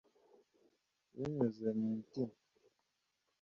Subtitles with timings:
[1.15, 2.35] binyuze mumutima.